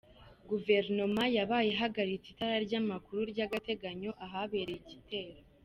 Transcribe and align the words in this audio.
Guverinoma 0.49 1.23
yabaye 1.37 1.67
ihagaritse 1.71 2.27
itara 2.31 2.57
ry'amakuru 2.65 3.19
ry'agateganyo 3.31 4.11
ahabereye 4.25 4.79
igitero. 4.83 5.35